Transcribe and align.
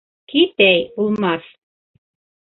Кит 0.31 0.63
әй, 0.67 0.79
булмаҫ!.. 0.95 1.53